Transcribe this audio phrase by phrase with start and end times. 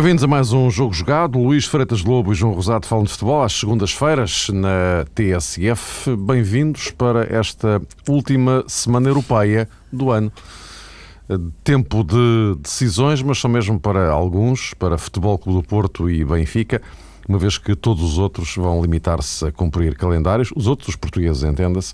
[0.00, 1.38] Bem-vindos a mais um Jogo Jogado.
[1.38, 6.16] Luís Freitas Lobo e João Rosado falam de futebol às segundas-feiras na TSF.
[6.16, 10.32] Bem-vindos para esta última semana europeia do ano.
[11.62, 16.80] Tempo de decisões, mas só mesmo para alguns, para Futebol Clube do Porto e Benfica,
[17.28, 21.42] uma vez que todos os outros vão limitar-se a cumprir calendários, os outros, os portugueses,
[21.42, 21.92] entenda-se,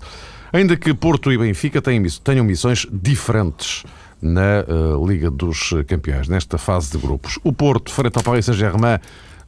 [0.53, 3.83] ainda que Porto e Benfica tenham missões diferentes
[4.21, 7.39] na uh, Liga dos Campeões, nesta fase de grupos.
[7.43, 8.99] O Porto, frente ao Paris Saint-Germain,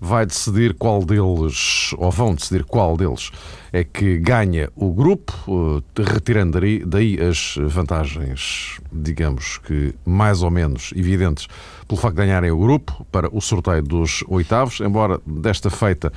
[0.01, 3.31] vai decidir qual deles, ou vão decidir qual deles,
[3.73, 10.91] é que ganha o grupo, uh, retirando daí as vantagens, digamos que mais ou menos
[10.95, 11.47] evidentes,
[11.87, 16.13] pelo facto de ganharem o grupo para o sorteio dos oitavos, embora desta feita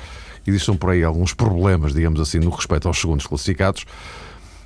[0.46, 3.84] existam por aí alguns problemas, digamos assim, no respeito aos segundos classificados.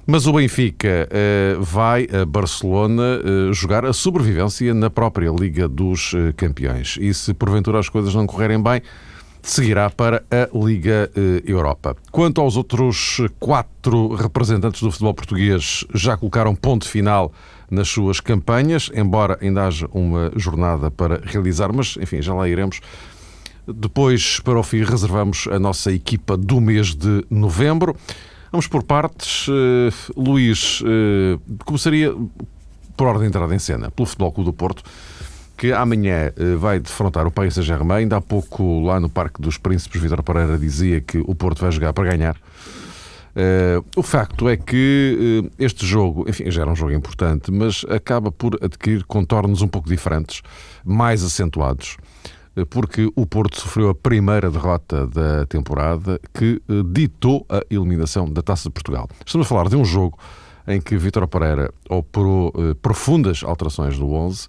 [0.08, 6.12] Mas o Benfica uh, vai a Barcelona uh, jogar a sobrevivência na própria Liga dos
[6.12, 6.96] uh, Campeões.
[7.00, 8.80] E se porventura as coisas não correrem bem,
[9.42, 11.10] seguirá para a Liga
[11.44, 11.96] Europa.
[12.12, 17.32] Quanto aos outros quatro representantes do futebol português, já colocaram ponto final
[17.70, 22.80] nas suas campanhas, embora ainda haja uma jornada para realizar, mas enfim, já lá iremos.
[23.66, 27.96] Depois, para o fim, reservamos a nossa equipa do mês de novembro.
[28.50, 29.48] Vamos por partes.
[29.48, 32.14] Uh, Luís, uh, começaria
[32.97, 34.83] por ordem de entrada em cena, pelo Futebol Clube do Porto,
[35.56, 37.98] que amanhã uh, vai defrontar o Paris Saint-Germain.
[37.98, 41.72] Ainda há pouco, lá no Parque dos Príncipes, Vitor Pereira dizia que o Porto vai
[41.72, 42.36] jogar para ganhar.
[43.94, 48.58] O facto é que este jogo, enfim, já era um jogo importante, mas acaba por
[48.62, 50.41] adquirir contornos um pouco diferentes,
[50.83, 51.98] mais acentuados
[52.64, 58.41] porque o Porto sofreu a primeira derrota da temporada que eh, ditou a eliminação da
[58.41, 59.08] Taça de Portugal.
[59.25, 60.19] Estamos a falar de um jogo
[60.66, 64.48] em que Vítor Pereira operou eh, profundas alterações do 11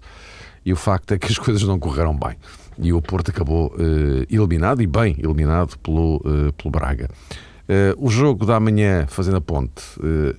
[0.64, 2.36] e o facto é que as coisas não correram bem.
[2.78, 6.22] E o Porto acabou eh, eliminado, e bem eliminado, pelo,
[6.56, 7.10] pelo Braga.
[7.98, 9.82] o jogo da manhã, fazendo a ponte,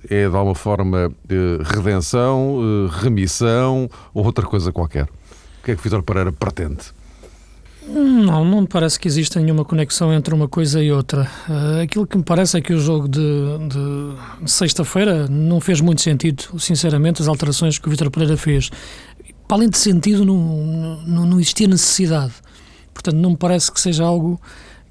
[0.08, 1.12] é de alguma forma
[1.62, 5.04] redenção, remissão ou outra coisa qualquer?
[5.04, 6.99] O que é que Vítor Pereira pretende?
[7.86, 11.28] Não, não me parece que exista nenhuma conexão entre uma coisa e outra.
[11.48, 16.00] Uh, aquilo que me parece é que o jogo de, de, sexta-feira não fez muito
[16.00, 18.70] sentido, sinceramente, as alterações que o Vitor Pereira fez.
[19.48, 20.36] Para além de sentido, não,
[21.06, 22.34] não, não existia necessidade.
[22.92, 24.40] Portanto, não me parece que seja algo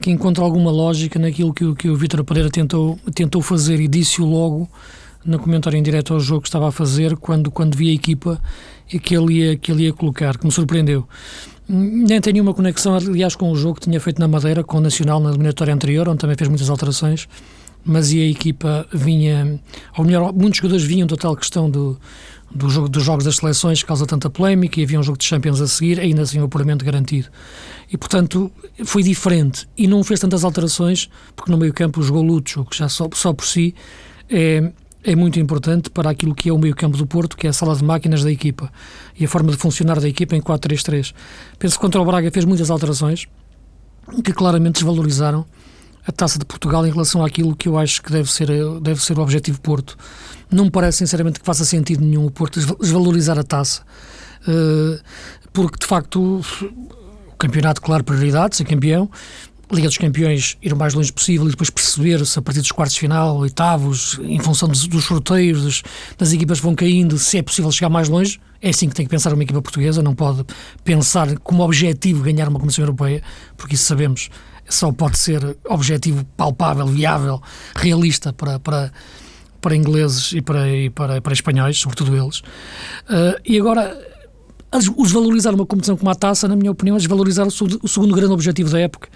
[0.02, 4.26] que encontre alguma lógica naquilo que, que o Vitor Pereira tentou, tentou fazer e disse-o
[4.26, 4.70] logo
[5.26, 8.42] no comentário em direto ao jogo que estava a fazer quando, quando vi a equipa
[8.88, 11.08] que ele, ia, que ele ia colocar, que me surpreendeu.
[11.72, 14.82] Nem tem nenhuma conexão, aliás, com o jogo que tinha feito na Madeira, com o
[14.82, 17.28] Nacional na eliminatória anterior, onde também fez muitas alterações,
[17.86, 19.60] mas e a equipa vinha,
[19.96, 21.96] ou melhor, muitos jogadores vinham da tal questão do,
[22.50, 25.26] do jogo, dos jogos das seleções que causa tanta polémica e havia um jogo de
[25.26, 27.28] Champions a seguir, ainda assim o apuramento garantido.
[27.92, 28.52] E, portanto,
[28.84, 32.90] foi diferente e não fez tantas alterações, porque no meio campo jogou Lucho, que já
[32.90, 33.76] só, só por si
[34.28, 34.72] é,
[35.04, 37.76] é muito importante para aquilo que é o meio-campo do Porto, que é a sala
[37.76, 38.72] de máquinas da equipa
[39.18, 41.14] e a forma de funcionar da equipa em 4-3-3.
[41.58, 43.28] Penso que contra o Braga fez muitas alterações
[44.24, 45.46] que claramente desvalorizaram
[46.06, 48.50] a taça de Portugal em relação àquilo que eu acho que deve ser,
[48.82, 49.98] deve ser o objetivo Porto.
[50.52, 53.84] Não me parece, sinceramente, que faça sentido nenhum o Porto desvalorizar a taça,
[54.48, 55.00] eh,
[55.54, 56.42] porque de facto
[57.32, 59.10] o campeonato, claro, prioridade, ser campeão,
[59.72, 62.96] Liga dos Campeões ir o mais longe possível e depois perceber-se a partir dos quartos
[62.96, 65.84] de final, oitavos, em função dos, dos sorteios, das,
[66.18, 68.40] das equipas vão caindo, se é possível chegar mais longe.
[68.62, 70.44] É assim que tem que pensar uma equipa portuguesa, não pode
[70.84, 73.22] pensar como objetivo ganhar uma Comissão Europeia,
[73.56, 74.30] porque isso sabemos,
[74.68, 77.42] só pode ser objetivo palpável, viável,
[77.76, 78.92] realista para, para,
[79.62, 82.40] para ingleses e para, e para, para espanhóis, sobretudo eles.
[82.40, 83.96] Uh, e agora,
[84.98, 88.70] os valorizar uma competição como a taça, na minha opinião, desvalorizar o segundo grande objetivo
[88.70, 89.10] da época,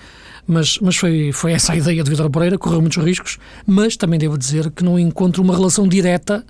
[0.45, 4.19] mas, mas foi, foi essa a ideia de Vitor Pereira, correu muitos riscos, mas também
[4.19, 6.45] devo dizer que não encontro uma relação direta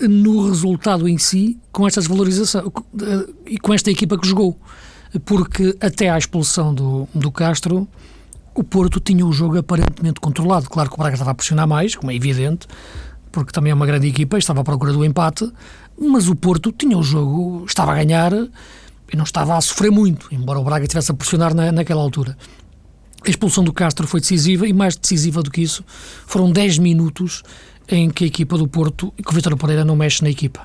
[0.00, 2.72] no resultado em si com esta desvalorização
[3.46, 4.58] e com esta equipa que jogou,
[5.24, 7.88] porque até à expulsão do, do Castro
[8.54, 10.68] o Porto tinha o jogo aparentemente controlado.
[10.68, 12.66] Claro que o Braga estava a pressionar mais, como é evidente,
[13.30, 15.50] porque também é uma grande equipa estava à procura do empate,
[15.98, 20.28] mas o Porto tinha o jogo, estava a ganhar e não estava a sofrer muito,
[20.32, 22.36] embora o Braga estivesse a pressionar na, naquela altura.
[23.26, 25.84] A expulsão do Castro foi decisiva e mais decisiva do que isso,
[26.26, 27.42] foram 10 minutos
[27.88, 30.60] em que a equipa do Porto que o Vitor Pereira não mexe na equipa.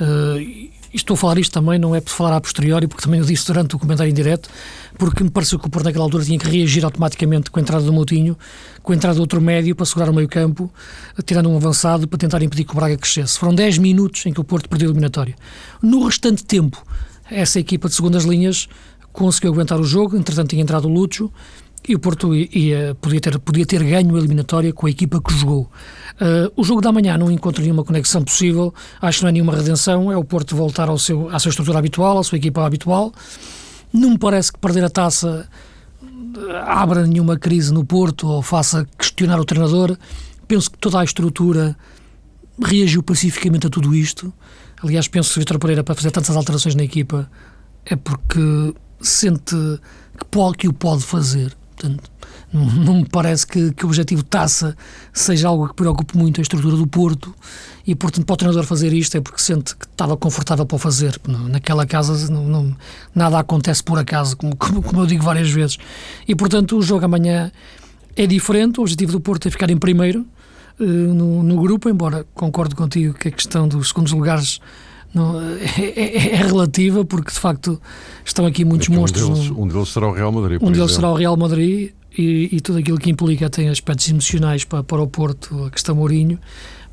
[0.00, 3.26] Uh, estou a falar isto também, não é por falar a posteriori, porque também eu
[3.26, 4.48] disse durante o comentário em direto,
[4.98, 7.84] porque me pareceu que o Porto naquela altura tinha que reagir automaticamente com a entrada
[7.84, 8.36] do Moutinho,
[8.82, 10.72] com a entrada do outro médio para segurar o meio campo,
[11.24, 13.38] tirando um avançado para tentar impedir que o Braga crescesse.
[13.38, 15.34] Foram 10 minutos em que o Porto perdeu a eliminatória.
[15.82, 16.82] No restante tempo,
[17.30, 18.68] essa equipa de segundas linhas
[19.12, 21.32] conseguiu aguentar o jogo, entretanto tinha entrado o Lúcio,
[21.86, 25.34] e o Porto ia, podia, ter, podia ter ganho a eliminatória com a equipa que
[25.34, 25.70] jogou.
[26.14, 29.54] Uh, o jogo da manhã não encontra nenhuma conexão possível, acho que não é nenhuma
[29.54, 33.12] redenção, é o Porto voltar ao seu, à sua estrutura habitual, à sua equipa habitual.
[33.92, 35.48] Não me parece que perder a taça
[36.66, 39.96] abra nenhuma crise no Porto ou faça questionar o treinador.
[40.48, 41.76] Penso que toda a estrutura
[42.62, 44.32] reagiu pacificamente a tudo isto.
[44.82, 47.30] Aliás, penso que o Vitor Pereira, para fazer tantas alterações na equipa,
[47.84, 49.54] é porque sente
[50.18, 51.56] que, pode, que o pode fazer.
[51.76, 52.10] Portanto,
[52.52, 54.76] não, me parece que, que, o objetivo taça
[55.12, 57.34] seja algo que preocupe muito a estrutura do Porto
[57.86, 60.78] e, portanto, para o treinador fazer isto é porque sente que estava confortável para o
[60.78, 61.20] fazer.
[61.26, 62.76] Naquela casa não, não,
[63.14, 65.78] nada acontece por acaso, como, como, como, eu digo várias vezes.
[66.26, 67.50] E, portanto, o jogo amanhã
[68.16, 68.78] é diferente.
[68.78, 70.24] O objetivo do Porto é ficar em primeiro
[70.78, 74.60] uh, no, no, grupo, embora concordo contigo que a questão dos segundos lugares
[75.14, 77.80] não, é, é, é, relativa, porque de facto
[78.24, 79.24] estão aqui muitos monstros.
[79.24, 80.60] Um deles, um deles, será o Real Madrid.
[80.60, 84.64] Um deles será o Real Madrid e, e, tudo aquilo que implica tem aspectos emocionais
[84.64, 86.38] para, para o Porto, a questão Mourinho,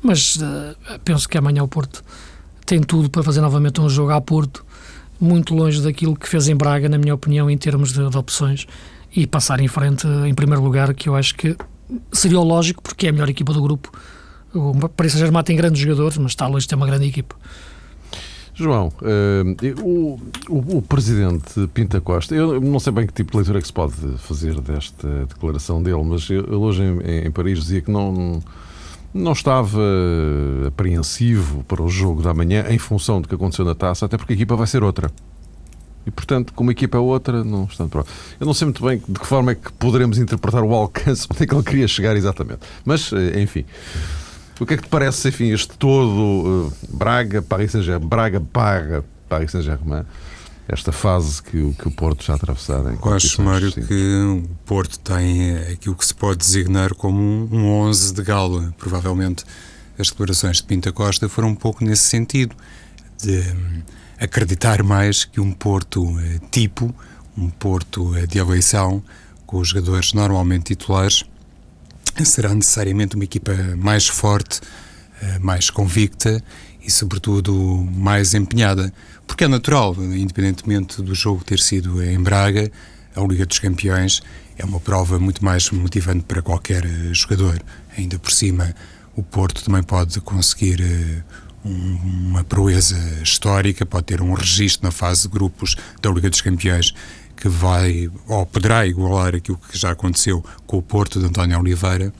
[0.00, 2.04] mas uh, penso que amanhã o Porto
[2.64, 4.64] tem tudo para fazer novamente um jogo a Porto,
[5.20, 8.66] muito longe daquilo que fez em Braga, na minha opinião, em termos de, de opções,
[9.14, 11.56] e passar em frente em primeiro lugar, que eu acho que
[12.12, 13.92] seria o lógico, porque é a melhor equipa do grupo.
[14.54, 17.34] O Paris Saint-Germain tem grandes jogadores, mas está longe de ter uma grande equipa.
[18.62, 23.58] João, uh, o, o, presidente Pinta Costa, eu não sei bem que tipo de leitura
[23.58, 27.80] é que se pode fazer desta declaração dele, mas ele hoje em, em Paris dizia
[27.80, 28.42] que não,
[29.12, 29.82] não estava
[30.66, 34.32] apreensivo para o jogo da manhã em função do que aconteceu na taça, até porque
[34.32, 35.10] a equipa vai ser outra.
[36.06, 38.10] E, portanto, como a equipa é outra, não está pronto.
[38.40, 41.42] Eu não sei muito bem de que forma é que poderemos interpretar o alcance onde
[41.42, 42.60] é que ele queria chegar exatamente.
[42.84, 43.64] Mas, eh, enfim.
[44.60, 49.04] O que é que te parece, enfim, este todo uh, Braga, Paris Saint-Germain, Braga paga
[49.28, 50.04] Paris Saint-Germain,
[50.68, 52.80] esta fase que, o, que o Porto está a atravessar?
[52.84, 58.14] Eu acho, Mário, que o Porto tem aquilo que se pode designar como um 11
[58.14, 58.74] de gala.
[58.78, 59.44] Provavelmente
[59.98, 62.54] as declarações de Pinta Costa foram um pouco nesse sentido,
[63.20, 63.82] de hum,
[64.18, 66.18] acreditar mais que um Porto uh,
[66.50, 66.94] tipo,
[67.36, 69.02] um Porto uh, de eleição,
[69.46, 71.24] com os jogadores normalmente titulares,
[72.24, 74.60] será necessariamente uma equipa mais forte,
[75.20, 76.42] eh, mais convicta
[76.82, 77.54] e, sobretudo,
[77.94, 78.92] mais empenhada.
[79.26, 82.70] Porque é natural, independentemente do jogo ter sido em Braga,
[83.14, 84.22] a Liga dos Campeões
[84.58, 87.60] é uma prova muito mais motivante para qualquer eh, jogador.
[87.96, 88.74] Ainda por cima,
[89.16, 91.22] o Porto também pode conseguir eh,
[91.64, 96.92] uma proeza histórica, pode ter um registro na fase de grupos da Liga dos Campeões
[97.42, 102.14] que vai ou poderá igualar aquilo que já aconteceu com o Porto de António Oliveira.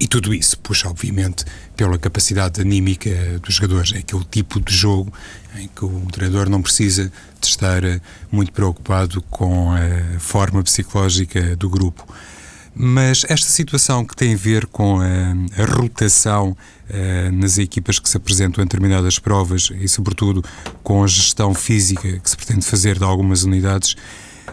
[0.00, 1.44] E tudo isso puxa, obviamente,
[1.76, 3.92] pela capacidade anímica dos jogadores.
[3.92, 5.12] É aquele tipo de jogo
[5.58, 8.00] em que o treinador não precisa de estar eh,
[8.30, 12.02] muito preocupado com a forma psicológica do grupo.
[12.74, 16.56] Mas esta situação que tem a ver com a, a rotação
[17.32, 20.44] nas equipas que se apresentam em determinadas provas e, sobretudo,
[20.82, 23.96] com a gestão física que se pretende fazer de algumas unidades,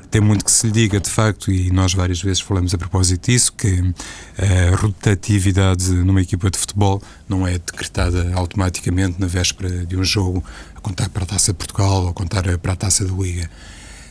[0.09, 3.29] tem muito que se lhe diga, de facto, e nós várias vezes falamos a propósito
[3.29, 3.93] disso, que
[4.37, 10.43] a rotatividade numa equipa de futebol não é decretada automaticamente na véspera de um jogo,
[10.75, 13.49] a contar para a Taça de Portugal ou a contar para a Taça da Liga.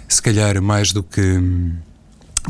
[0.08, 1.76] Se calhar, mais do que hum,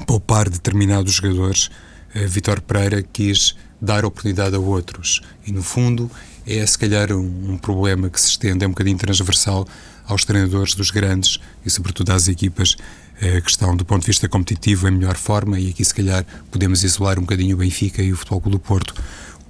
[0.07, 1.71] poupar determinados jogadores,
[2.15, 5.21] Vitor Pereira quis dar oportunidade a outros.
[5.47, 6.11] E, no fundo,
[6.47, 9.67] é se calhar um, um, problema que se estende, é um bocadinho transversal
[10.07, 12.77] aos treinadores dos grandes e, sobretudo, às equipas
[13.21, 15.59] eh, que estão, do ponto de vista competitivo, em melhor forma.
[15.59, 18.61] E aqui, se calhar, podemos isolar um bocadinho o Benfica e o Futebol Clube do
[18.61, 18.95] Porto,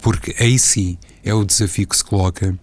[0.01, 2.59] porque aí sim é o desafio que se coloca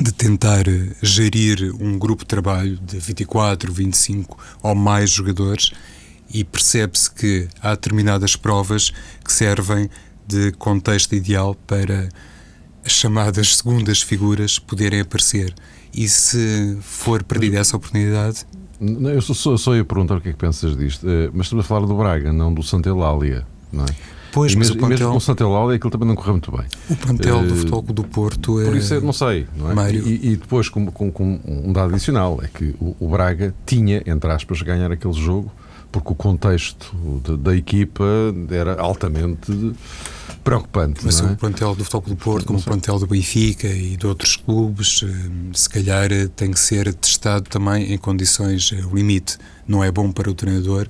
[0.00, 0.64] de tentar
[1.02, 5.72] gerir um grupo de trabalho de 24, 25 ou mais jogadores
[6.32, 8.90] e percebe-se que há determinadas provas
[9.22, 9.90] que servem
[10.26, 12.08] de contexto ideal para
[12.84, 15.54] as chamadas segundas figuras poderem aparecer.
[15.92, 18.46] E se for perdida essa oportunidade.
[18.82, 21.68] Eu só, só ia perguntar o que é que pensas disto, eh, mas estamos a
[21.68, 23.88] falar do Braga, não do Santa Eulália, não é?
[24.32, 24.98] Pois, e mas mesmo, o plantel...
[24.98, 26.66] mesmo com o Santa Eulália aquilo também não correu muito bem.
[26.90, 28.64] O plantel uh, do Futebol do Porto é...
[28.64, 29.74] Por isso, é, não sei, não é?
[29.74, 30.08] Mário...
[30.08, 34.02] E, e, depois, com, com, com, um dado adicional, é que o, o Braga tinha,
[34.06, 35.52] entre aspas, ganhar aquele jogo
[35.92, 38.04] porque o contexto de, da equipa
[38.50, 39.52] era altamente
[40.36, 41.00] preocupante.
[41.04, 41.24] Mas é?
[41.24, 45.02] o plantel do Futebol do Porto, como o plantel do Benfica e de outros clubes,
[45.02, 49.38] eh, se calhar eh, tem que ser testado também em condições eh, limite.
[49.66, 50.88] Não é bom para o treinador,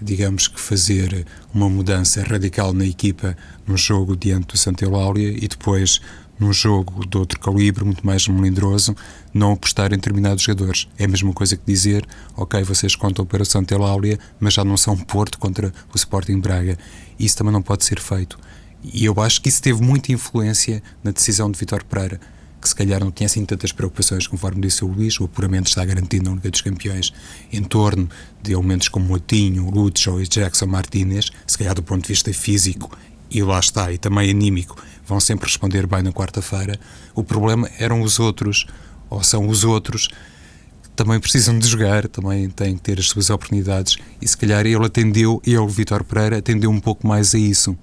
[0.00, 5.46] digamos que fazer uma mudança radical na equipa num jogo diante do Santa Eulália e
[5.46, 6.00] depois
[6.42, 8.96] num jogo de outro calibre, muito mais melindroso,
[9.32, 10.88] não apostar em determinados jogadores.
[10.98, 12.04] É a mesma coisa que dizer,
[12.36, 16.40] ok, vocês contam para o Santa Eulália, mas já não são Porto contra o Sporting
[16.40, 16.76] Braga.
[17.18, 18.38] Isso também não pode ser feito.
[18.82, 22.20] E eu acho que isso teve muita influência na decisão de Vitor Pereira,
[22.60, 25.84] que se calhar não tinha assim tantas preocupações, conforme disse o Luís, o apuramento está
[25.84, 27.12] garantido na Liga dos Campeões,
[27.52, 28.08] em torno
[28.40, 32.96] de elementos como Motinho, Lutz ou Jackson Martinez, se calhar do ponto de vista físico,
[33.30, 36.78] e lá está, e também anímico, vão sempre responder bem na quarta-feira.
[37.14, 38.66] O problema eram os outros,
[39.10, 40.08] ou são os outros,
[40.94, 44.84] também precisam de jogar, também têm que ter as suas oportunidades, e se calhar ele
[44.84, 47.76] atendeu, ele, Vitor Pereira, atendeu um pouco mais a isso.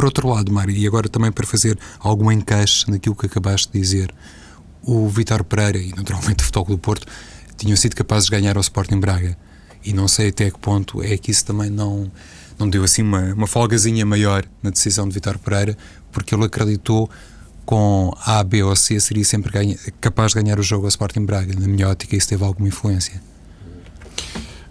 [0.00, 3.78] Por outro lado, Mário, e agora também para fazer algum encaixe naquilo que acabaste de
[3.78, 4.14] dizer,
[4.82, 7.06] o Vitor Pereira e naturalmente o Futebol do Porto
[7.58, 9.36] tinham sido capazes de ganhar ao Sporting Braga.
[9.84, 12.10] E não sei até que ponto é que isso também não,
[12.58, 15.76] não deu assim uma, uma folgazinha maior na decisão de Vitor Pereira,
[16.10, 17.10] porque ele acreditou
[17.66, 21.26] com A, B ou C seria sempre ganha, capaz de ganhar o jogo ao Sporting
[21.26, 21.52] Braga.
[21.60, 23.20] Na minha ótica, isso teve alguma influência.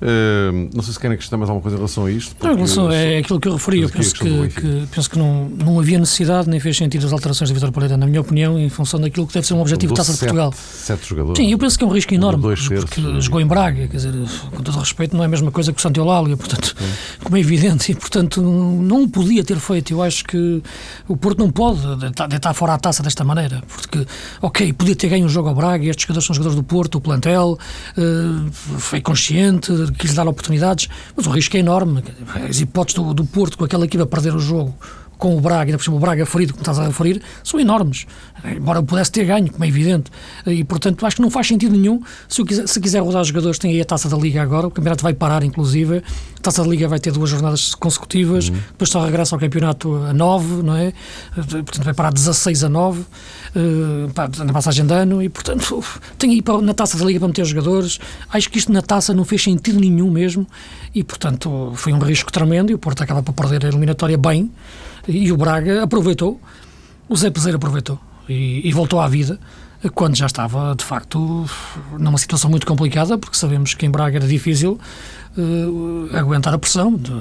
[0.01, 2.35] Uh, não sei se querem acrescentar mais alguma coisa em relação a isto.
[2.41, 3.81] Não, relação, é aquilo que eu referi.
[3.81, 7.49] Eu penso que, que, penso que não, não havia necessidade nem fez sentido as alterações
[7.49, 9.97] de Vitor Pereira, na minha opinião, em função daquilo que deve ser um objetivo de
[9.97, 10.53] Taça de Portugal.
[10.53, 11.37] Sete jogadores.
[11.37, 14.13] Sim, eu penso que é um risco enorme, porque jogou em Braga, quer dizer,
[14.51, 16.75] com todo respeito, não é a mesma coisa que o Santo Eulália, portanto,
[17.23, 19.91] como é evidente, e portanto não podia ter feito.
[19.91, 20.63] Eu acho que
[21.07, 21.81] o Porto não pode
[22.29, 24.05] deitar fora a taça desta maneira, porque,
[24.41, 27.01] ok, podia ter ganho um jogo ao Braga, estes jogadores são jogadores do Porto, o
[27.01, 27.57] plantel,
[27.97, 32.03] uh, foi consciente, quis dar oportunidades, mas o risco é enorme.
[32.47, 34.75] As hipóteses do, do Porto com aquela equipa perder o jogo
[35.19, 38.07] com o Braga, ainda por cima o Braga ferido, como estás a referir, são enormes.
[38.55, 40.09] Embora pudesse ter ganho, como é evidente.
[40.47, 42.01] E, portanto, acho que não faz sentido nenhum.
[42.27, 44.67] Se, quiser, se quiser rodar os jogadores, tem aí a taça da Liga agora.
[44.67, 45.97] O campeonato vai parar, inclusive.
[45.97, 48.47] A taça da Liga vai ter duas jornadas consecutivas.
[48.47, 48.55] Uhum.
[48.71, 50.93] Depois só regressa ao campeonato a 9, não é?
[51.35, 55.21] Portanto, vai parar 16 a 9 uh, na passagem de ano.
[55.21, 55.83] E, portanto,
[56.17, 57.99] tem aí na taça da Liga para meter os jogadores.
[58.31, 60.47] Acho que isto na taça não fez sentido nenhum mesmo.
[60.95, 62.71] E, portanto, foi um risco tremendo.
[62.71, 64.49] E o Porto acaba por perder a eliminatória bem
[65.09, 66.39] e o Braga aproveitou,
[67.07, 69.39] o Zé Peseiro aproveitou e, e, voltou à vida
[69.95, 71.45] quando já estava, de facto,
[71.97, 74.79] numa situação muito complicada, porque sabemos que em Braga era difícil
[75.37, 77.11] uh, aguentar a pressão, de,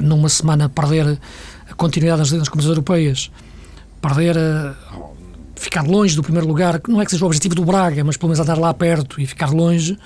[0.00, 1.18] numa semana perder
[1.68, 3.30] a continuidade nas, nas competições europeias,
[4.00, 4.74] perder a,
[5.56, 8.30] ficar longe do primeiro lugar, não é que seja o objetivo do Braga, mas pelo
[8.30, 9.98] menos andar lá perto e ficar longe,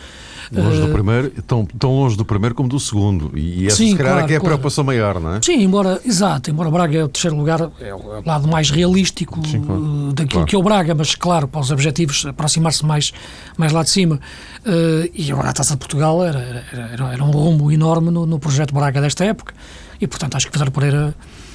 [0.50, 3.30] Longe do eh, primeiro, tão, tão longe do primeiro como do segundo.
[3.36, 4.54] E essa, sim, se calhar, claro, é que é a claro.
[4.54, 5.40] preocupação maior, não é?
[5.42, 9.60] Sim, embora, exato, embora Braga é o terceiro lugar, é o lado mais realístico sim,
[9.60, 9.80] claro.
[9.80, 13.12] uh, daquilo que é o Braga, mas claro, para os objetivos, aproximar-se mais,
[13.56, 14.20] mais lá de cima.
[14.60, 18.38] Uh, e agora a Taça de Portugal era, era, era um rumo enorme no, no,
[18.38, 19.54] projeto Braga desta época.
[20.00, 21.14] E portanto acho que Pedro Pereira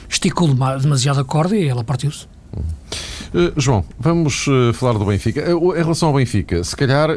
[0.10, 0.48] esticou
[0.80, 2.28] demasiado a corda e ela partiu-se.
[3.34, 5.56] Uh, João, vamos uh, falar do Benfica.
[5.56, 7.10] Uh, em relação ao Benfica, se calhar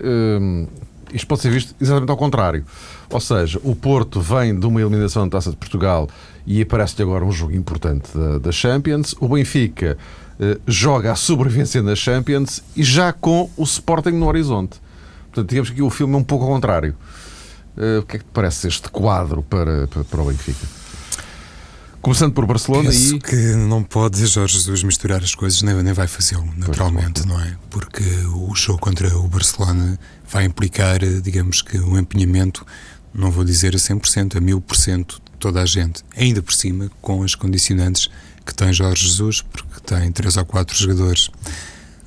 [1.12, 2.64] isto pode ser visto exatamente ao contrário.
[3.10, 6.08] Ou seja, o Porto vem de uma eliminação da Taça de Portugal
[6.46, 9.14] e aparece-lhe agora um jogo importante da, da Champions.
[9.20, 9.96] O Benfica
[10.38, 14.80] eh, joga a sobrevivência na Champions e já com o Sporting no horizonte.
[15.26, 16.94] Portanto, digamos que o filme é um pouco ao contrário.
[17.76, 20.75] Eh, o que é que te parece este quadro para, para, para o Benfica?
[22.06, 23.18] Começando por Barcelona Penso e.
[23.18, 27.56] que não pode Jorge Jesus misturar as coisas, nem, nem vai fazê-lo, naturalmente, não é?
[27.68, 29.98] Porque o jogo contra o Barcelona
[30.30, 32.64] vai implicar, digamos que, um empenhamento,
[33.12, 36.04] não vou dizer a 100%, a 1000% de toda a gente.
[36.16, 38.08] Ainda por cima, com as condicionantes
[38.46, 41.28] que tem Jorge Jesus, porque tem três ou quatro jogadores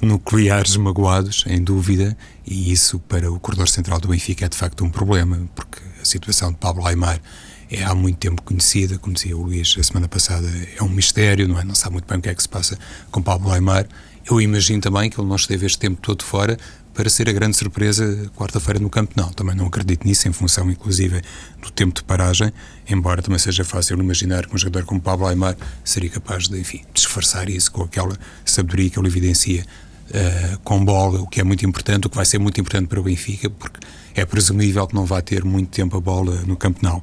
[0.02, 4.82] nucleares magoados, em dúvida, e isso para o corredor central do Benfica é de facto
[4.86, 7.20] um problema, porque a situação de Pablo Aymar
[7.70, 11.60] é há muito tempo conhecida, dizia o Luís a semana passada, é um mistério, não
[11.60, 11.64] é?
[11.64, 12.78] Não sabe muito bem o que é que se passa
[13.12, 13.88] com Pablo Aymar.
[14.30, 16.58] Eu imagino também que ele não esteve este tempo todo fora
[16.94, 19.30] para ser a grande surpresa quarta-feira no Campo Não.
[19.30, 21.22] Também não acredito nisso, em função, inclusive,
[21.62, 22.52] do tempo de paragem,
[22.90, 26.82] embora também seja fácil imaginar que um jogador como Pablo Aymar seria capaz de, enfim,
[26.94, 29.66] disfarçar isso com aquela sabedoria que ele evidencia
[30.10, 33.00] uh, com bola, o que é muito importante, o que vai ser muito importante para
[33.00, 33.80] o Benfica, porque
[34.16, 37.02] é presumível que não vai ter muito tempo a bola no Campo Não.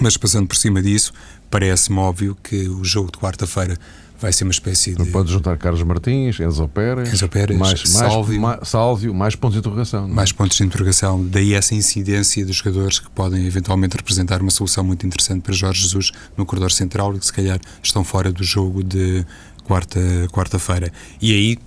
[0.00, 1.12] Mas passando por cima disso,
[1.50, 3.78] parece-me óbvio que o jogo de quarta-feira
[4.20, 4.98] vai ser uma espécie de.
[4.98, 9.54] Não pode juntar Carlos Martins, Enzo Pérez, Enzo Pérez mais, Sálvio, mais, Sálvio, mais pontos
[9.54, 10.04] de interrogação.
[10.04, 10.08] É?
[10.08, 11.26] Mais pontos de interrogação.
[11.26, 15.82] Daí essa incidência dos jogadores que podem eventualmente representar uma solução muito interessante para Jorge
[15.82, 19.24] Jesus no corredor central e que se calhar estão fora do jogo de
[19.64, 20.28] quarta-feira.
[20.28, 20.58] Quarta
[21.20, 21.58] e aí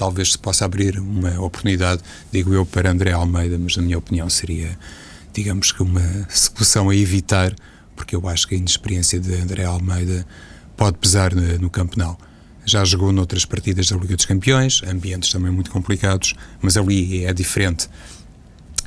[0.00, 2.00] talvez se possa abrir uma oportunidade,
[2.32, 4.78] digo eu, para André Almeida, mas na minha opinião seria,
[5.32, 7.54] digamos que uma solução a evitar
[8.00, 10.26] porque eu acho que a inexperiência de André Almeida
[10.74, 12.16] pode pesar no, no campo não.
[12.64, 17.32] já jogou noutras partidas da Liga dos Campeões, ambientes também muito complicados, mas ali é
[17.34, 17.90] diferente.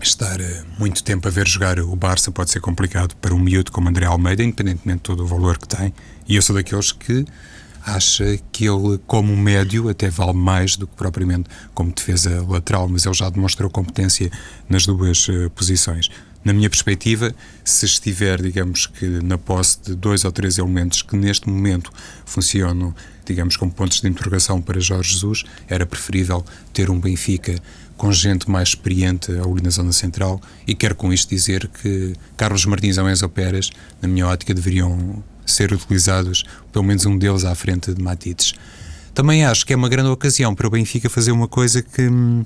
[0.02, 3.72] Estar eh, muito tempo a ver jogar o Barça pode ser complicado para um miúdo
[3.72, 5.94] como André Almeida, independentemente de todo o valor que tem.
[6.28, 7.24] E eu sou daqueles que
[7.86, 13.06] acha que ele, como médio, até vale mais do que propriamente como defesa lateral, mas
[13.06, 14.32] ele já demonstrou competência
[14.68, 16.10] nas duas uh, posições.
[16.44, 17.34] Na minha perspectiva,
[17.64, 21.92] se estiver, digamos que, na posse de dois ou três elementos que neste momento
[22.26, 22.94] funcionam,
[23.26, 27.56] digamos, como pontos de interrogação para Jorge Jesus, era preferível ter um Benfica
[27.96, 32.66] com gente mais experiente ali na zona central e quero com isto dizer que Carlos
[32.66, 33.70] Martins ou Enzo Pérez,
[34.02, 38.54] na minha ótica, deveriam ser utilizados, pelo menos um deles à frente de Matites.
[39.14, 42.44] Também acho que é uma grande ocasião para o Benfica fazer uma coisa que hum,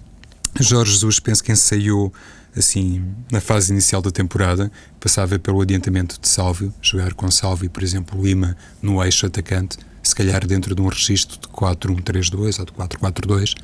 [0.59, 2.13] Jorge Jesus penso que ensaiou
[2.57, 7.83] assim na fase inicial da temporada, passava pelo adiantamento de Sálvio, jogar com Sálvio, por
[7.83, 12.71] exemplo, Lima no eixo atacante, se calhar dentro de um registro de 4-1-3-2 ou de
[12.71, 13.55] 4-4-2,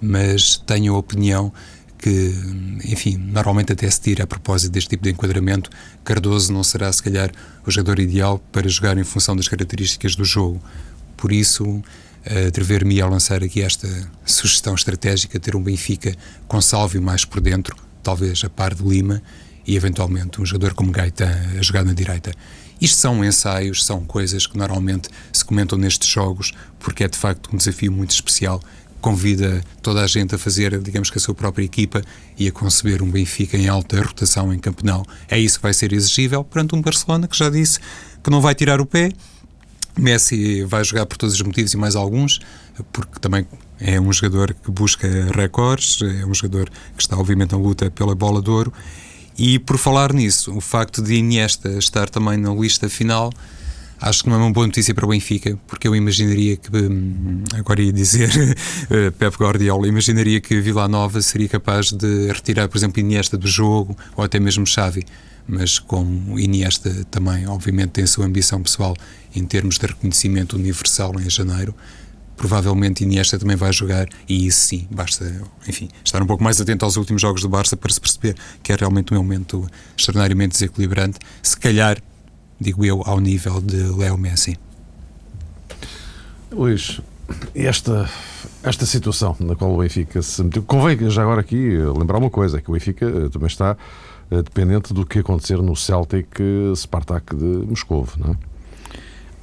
[0.00, 1.52] mas tenho a opinião
[1.98, 2.32] que,
[2.84, 5.68] enfim, normalmente até se tira a propósito deste tipo de enquadramento,
[6.02, 7.30] Cardoso não será, se calhar,
[7.66, 10.62] o jogador ideal para jogar em função das características do jogo.
[11.16, 11.82] Por isso,
[12.48, 13.86] atrever-me a lançar aqui esta
[14.24, 16.14] sugestão estratégica, ter um Benfica
[16.48, 19.22] com Sálvio mais por dentro, talvez a par de Lima,
[19.66, 22.32] e eventualmente um jogador como Gaetan a jogar na direita.
[22.80, 27.50] Isto são ensaios, são coisas que normalmente se comentam nestes jogos, porque é de facto
[27.52, 28.60] um desafio muito especial
[29.00, 32.02] convida toda a gente a fazer, digamos que a sua própria equipa
[32.38, 35.08] e a conceber um Benfica em alta rotação em campeonato.
[35.28, 37.80] É isso que vai ser exigível perante um Barcelona que já disse
[38.22, 39.10] que não vai tirar o pé.
[39.98, 42.40] Messi vai jogar por todos os motivos e mais alguns,
[42.92, 43.46] porque também
[43.80, 48.14] é um jogador que busca recordes, é um jogador que está obviamente na luta pela
[48.14, 48.72] bola de ouro.
[49.38, 53.32] E por falar nisso, o facto de Iniesta estar também na lista final
[54.00, 57.44] acho que não é uma boa notícia para o Benfica, porque eu imaginaria que, hum,
[57.52, 58.30] agora ia dizer
[58.90, 63.46] eh, Pep Guardiola, imaginaria que Vila Nova seria capaz de retirar, por exemplo, Iniesta do
[63.46, 65.04] jogo, ou até mesmo Xavi,
[65.46, 68.96] mas como Iniesta também, obviamente, tem a sua ambição pessoal
[69.34, 71.74] em termos de reconhecimento universal em janeiro,
[72.40, 76.86] provavelmente Iniesta também vai jogar e isso sim, basta, enfim, estar um pouco mais atento
[76.86, 81.18] aos últimos jogos do Barça para se perceber que é realmente um elemento extraordinariamente desequilibrante.
[81.42, 81.98] Se calhar
[82.58, 84.58] digo eu, ao nível de Leo Messi.
[86.50, 87.02] Luís,
[87.54, 88.08] esta,
[88.62, 92.58] esta situação na qual o Benfica se meteu, convém já agora aqui lembrar uma coisa,
[92.58, 93.76] que o Benfica eh, também está
[94.30, 98.36] eh, dependente do que acontecer no Celtic eh, Spartak de Moscou, não é?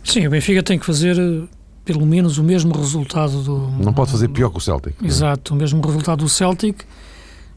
[0.04, 1.16] Sim, o Benfica tem que fazer
[1.88, 3.60] pelo menos o mesmo resultado do...
[3.82, 4.94] Não pode fazer pior que o Celtic.
[5.02, 6.84] Exato, o mesmo resultado do Celtic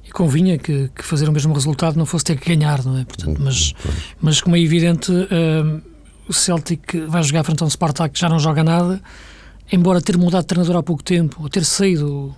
[0.07, 3.05] e convinha que, que, fazer o mesmo resultado não fosse ter que ganhar, não é?
[3.05, 3.75] Portanto, mas,
[4.23, 5.83] mas como é evidente, uh,
[6.29, 9.03] o Celtic vai jogar frente a um Spartak que já não joga nada,
[9.73, 12.33] embora ter mudado de treinador há pouco tempo, ou ter saído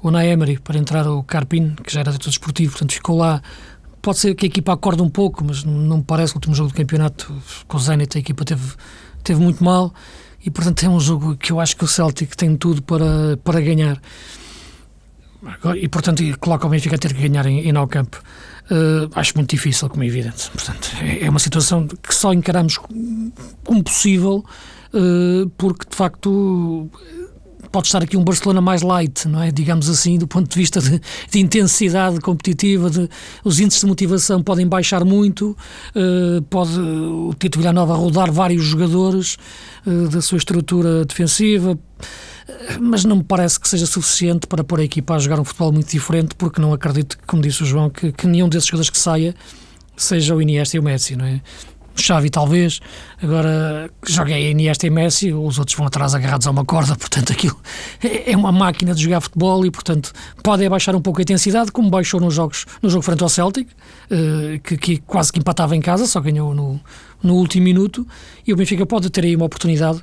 [0.00, 3.42] o, o para entrar o Carpin, que já era diretor desportivo, portanto ficou lá.
[4.00, 6.54] Pode ser que a equipa acorde um pouco, mas não me parece que o último
[6.54, 7.34] jogo do campeonato
[7.66, 8.74] com o Zenit a equipa teve,
[9.24, 9.92] teve muito mal
[10.46, 13.60] e portanto é um jogo que eu acho que o Celtic tem tudo para, para
[13.60, 14.00] ganhar
[15.76, 18.14] e portanto coloca o Benfica a ter que ganhar em, em Nou Camp.
[18.14, 20.50] Uh, acho muito difícil, como é evidente.
[20.50, 24.44] Portanto, é, é uma situação que só encaramos como possível,
[24.92, 26.90] uh, porque de facto
[27.70, 29.50] pode estar aqui um Barcelona mais light, não é?
[29.50, 31.00] Digamos assim, do ponto de vista de,
[31.30, 33.08] de intensidade competitiva, de,
[33.44, 35.56] os índices de motivação podem baixar muito,
[35.94, 39.36] uh, pode o Tito Villanova rodar vários jogadores
[40.10, 41.78] da sua estrutura defensiva
[42.80, 45.72] mas não me parece que seja suficiente para pôr a equipa a jogar um futebol
[45.72, 48.98] muito diferente, porque não acredito, como disse o João, que, que nenhum desses jogadores que
[48.98, 49.34] saia
[49.96, 51.40] seja o Iniesta e o Messi, não é?
[51.96, 52.80] O Xavi talvez,
[53.22, 57.56] agora joguei Iniesta e Messi, os outros vão atrás agarrados a uma corda, portanto aquilo
[58.02, 61.88] é, uma máquina de jogar futebol e portanto pode baixar um pouco a intensidade, como
[61.88, 63.68] baixou nos jogos, no jogo frente ao Celtic,
[64.10, 66.78] eh, que, que quase que empatava em casa, só ganhou no,
[67.22, 68.06] no último minuto,
[68.46, 70.02] e o Benfica pode ter aí uma oportunidade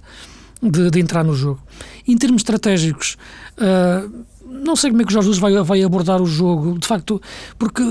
[0.61, 1.61] de, de entrar no jogo.
[2.07, 3.17] Em termos estratégicos,
[3.57, 6.87] uh, não sei como é que o Jorge Jesus vai, vai, abordar o jogo, de
[6.87, 7.21] facto,
[7.57, 7.81] porque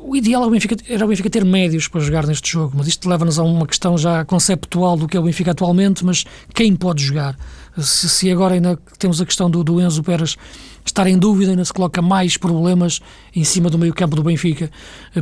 [0.00, 2.86] o ideal era o, Benfica, era o Benfica ter médios para jogar neste jogo, mas
[2.86, 6.76] isto leva-nos a uma questão já conceptual do que é o Benfica atualmente, mas quem
[6.76, 7.36] pode jogar?
[7.78, 10.36] Se, se agora ainda temos a questão do, do Enzo Pérez
[10.84, 13.00] estar em dúvida, ainda se coloca mais problemas
[13.34, 14.70] em cima do meio campo do Benfica,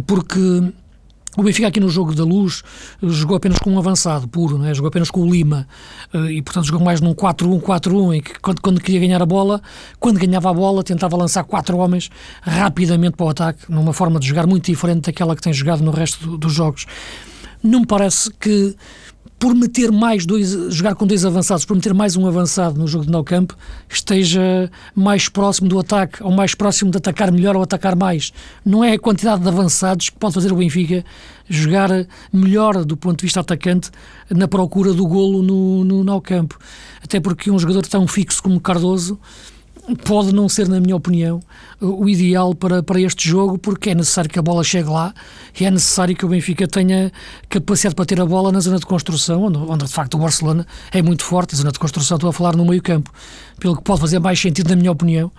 [0.06, 0.40] porque
[1.36, 2.62] o Benfica aqui no jogo da luz
[3.02, 4.72] jogou apenas com um avançado puro, é?
[4.72, 5.68] jogou apenas com o Lima
[6.12, 9.60] eh, e portanto jogou mais num 4-1-4-1 em que quando, quando, queria ganhar a bola,
[10.00, 12.10] quando ganhava a bola tentava lançar quatro homens
[12.42, 15.90] rapidamente para o ataque, numa forma de jogar muito diferente daquela que tem jogado no
[15.90, 16.86] resto do, dos jogos.
[17.62, 18.74] Não me parece que
[19.38, 23.06] por meter mais dois, jogar com dois avançados, por meter mais um avançado no jogo
[23.06, 23.56] de no campo,
[23.88, 28.32] esteja mais próximo do ataque, ou mais próximo de atacar melhor ou atacar mais.
[28.64, 31.04] Não é a quantidade de avançados que pode fazer o Benfica
[31.48, 31.88] jogar
[32.32, 33.90] melhor do ponto de vista atacante
[34.28, 36.58] na procura do golo no, no, no campo.
[37.02, 39.18] Até porque um jogador tão fixo como Cardoso
[39.96, 41.40] pode não ser, na minha opinião,
[41.80, 45.14] o ideal para, para este jogo, porque é necessário que a bola chegue lá
[45.58, 47.12] e é necessário que o Benfica tenha
[47.48, 50.66] capacidade para ter a bola na zona de construção, onde, onde de facto o Barcelona
[50.92, 51.54] é muito forte.
[51.54, 53.10] A zona de construção, estou a falar no meio-campo,
[53.58, 55.30] pelo que pode fazer mais sentido, na minha opinião,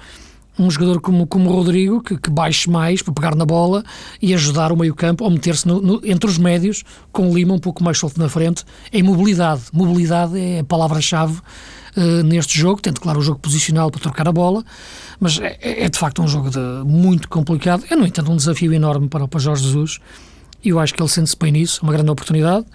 [0.58, 3.84] um jogador como, como o Rodrigo, que, que baixe mais para pegar na bola
[4.22, 5.66] e ajudar o meio-campo ou meter-se
[6.04, 9.62] entre os médios, com o Lima um pouco mais solto na frente, em mobilidade.
[9.72, 11.40] Mobilidade é a palavra-chave
[11.98, 14.64] uh, neste jogo, tendo claro o jogo posicional para trocar a bola,
[15.20, 17.84] mas é, é, é de facto um jogo de, muito complicado.
[17.90, 20.00] É, no entanto, um desafio enorme para, para Jorge Jesus
[20.64, 22.66] e eu acho que ele sente-se bem nisso, uma grande oportunidade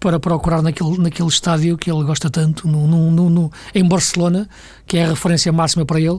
[0.00, 4.48] para procurar naquele, naquele estádio que ele gosta tanto, no, no, no, em Barcelona,
[4.86, 6.18] que é a referência máxima para ele.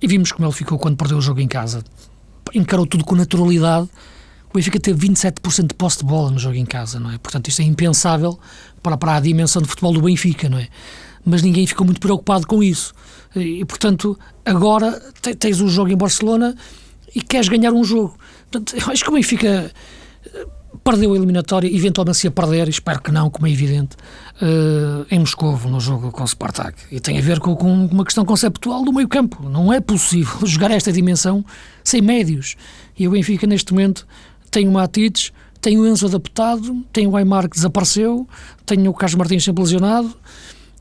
[0.00, 1.84] E vimos como ele ficou quando perdeu o jogo em casa.
[2.54, 3.88] Encarou tudo com naturalidade.
[4.48, 7.18] O Benfica teve 27% de posse de bola no jogo em casa, não é?
[7.18, 8.38] Portanto, isto é impensável
[8.82, 10.68] para, para a dimensão de futebol do Benfica, não é?
[11.24, 12.92] Mas ninguém ficou muito preocupado com isso.
[13.34, 14.92] E, portanto, agora
[15.38, 16.54] tens um jogo em Barcelona
[17.14, 18.16] e queres ganhar um jogo.
[18.50, 19.70] Portanto, eu acho que o Benfica
[20.34, 20.46] eh,
[20.82, 23.96] perdeu a eliminatória, eventualmente se a perder, espero que não, como é evidente,
[24.40, 26.74] uh, em Moscovo, no jogo com o Spartak.
[26.90, 29.48] E tem a ver com, com uma questão conceptual do meio campo.
[29.48, 31.44] Não é possível jogar esta dimensão
[31.84, 32.56] sem médios.
[32.98, 34.06] E o Benfica, neste momento,
[34.50, 38.26] tem o Matites, tem o Enzo adaptado, tem o Aymar que desapareceu,
[38.64, 40.16] tem o Carlos Martins sempre lesionado,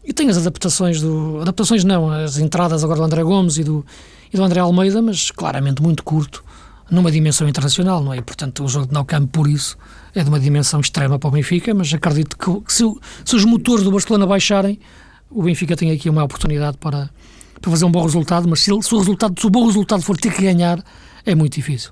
[0.10, 1.38] e tem as adaptações do.
[1.40, 3.86] Adaptações não, as entradas agora do André Gomes e do,
[4.34, 6.44] e do André Almeida, mas claramente muito curto,
[6.90, 8.20] numa dimensão internacional, não é?
[8.20, 9.78] Portanto, o jogo de Nou por isso,
[10.16, 12.84] é de uma dimensão extrema para o Benfica, mas acredito que, que se,
[13.24, 14.80] se, os motores do Barcelona baixarem,
[15.30, 17.08] o Benfica tem aqui uma oportunidade para,
[17.62, 20.18] para fazer um bom resultado, mas se, se, o resultado, se o bom resultado for
[20.18, 20.84] ter que ganhar,
[21.24, 21.92] é muito difícil.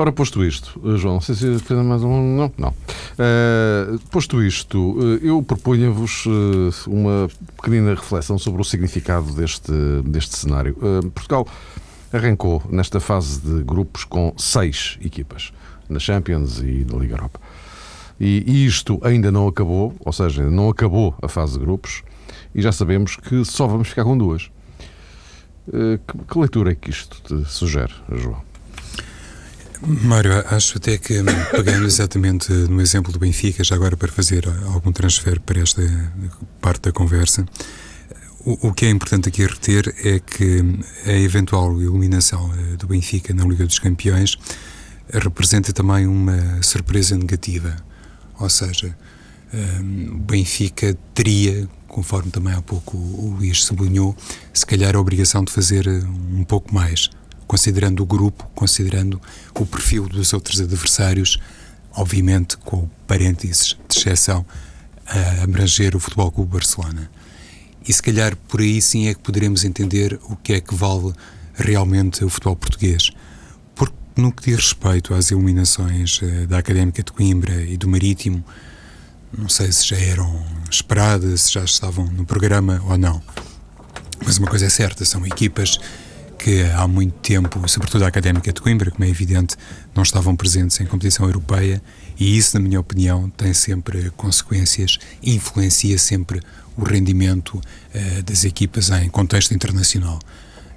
[0.00, 2.34] Ora, posto isto, eh, João, não sei se tem mais um.
[2.34, 2.70] Não, não.
[2.70, 9.70] Uh, posto isto, uh, eu propunha-vos uh, uma pequenina reflexão sobre o significado deste,
[10.06, 10.74] deste cenário.
[11.14, 11.46] Portugal
[12.10, 15.52] arrancou nesta fase de grupos com seis equipas,
[15.86, 17.38] na Champions e na Liga Europa.
[18.18, 22.02] E, e isto ainda não acabou, ou seja, não acabou a fase de grupos,
[22.54, 24.50] e já sabemos que só vamos ficar com duas.
[25.70, 28.49] Que, que leitura é que isto te sugere, João?
[29.82, 34.92] Mário, acho até que, pegando exatamente no exemplo do Benfica, já agora para fazer algum
[34.92, 35.82] transfer para esta
[36.60, 37.46] parte da conversa,
[38.44, 40.62] o, o que é importante aqui reter é que
[41.06, 44.36] a eventual eliminação eh, do Benfica na Liga dos Campeões
[45.12, 47.76] representa também uma surpresa negativa.
[48.38, 48.96] Ou seja,
[49.52, 54.16] um, o Benfica teria, conforme também há pouco o Luís sublinhou,
[54.52, 57.10] se calhar a obrigação de fazer um pouco mais
[57.50, 59.20] considerando o grupo, considerando
[59.58, 61.36] o perfil dos outros adversários,
[61.90, 64.46] obviamente com parênteses de exceção
[65.04, 67.10] a abranger o Futebol Clube Barcelona.
[67.84, 71.12] E se calhar por aí sim é que poderemos entender o que é que vale
[71.54, 73.10] realmente o futebol português.
[73.74, 78.44] Porque no que diz respeito às eliminações eh, da Académica de Coimbra e do Marítimo,
[79.36, 83.20] não sei se já eram esperadas, se já estavam no programa ou não.
[84.24, 85.80] Mas uma coisa é certa, são equipas
[86.42, 89.56] que há muito tempo, sobretudo a Académica de Coimbra, como é evidente,
[89.94, 91.82] não estavam presentes em competição europeia
[92.18, 96.40] e isso, na minha opinião, tem sempre consequências influencia sempre
[96.78, 100.18] o rendimento uh, das equipas em contexto internacional.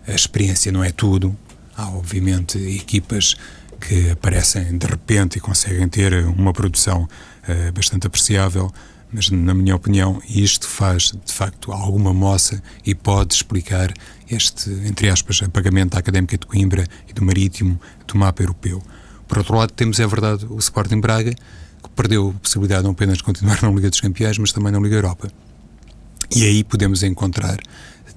[0.06, 1.34] A experiência não é tudo,
[1.78, 3.38] há obviamente equipas
[3.80, 8.70] que aparecem de repente e conseguem ter uma produção uh, bastante apreciável,
[9.14, 13.94] mas na minha opinião isto faz de facto alguma moça e pode explicar
[14.30, 18.82] este, entre aspas, apagamento da Académica de Coimbra e do Marítimo do mapa europeu.
[19.28, 23.18] Por outro lado, temos, é verdade, o Sporting Braga, que perdeu a possibilidade não apenas
[23.18, 25.30] de continuar na Liga dos Campeões, mas também na Liga Europa.
[26.36, 27.58] E aí podemos encontrar,